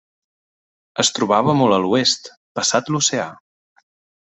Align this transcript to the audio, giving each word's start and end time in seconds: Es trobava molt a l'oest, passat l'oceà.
Es 1.03 1.11
trobava 1.19 1.55
molt 1.61 1.77
a 1.77 1.81
l'oest, 1.85 2.33
passat 2.61 2.95
l'oceà. 2.97 3.33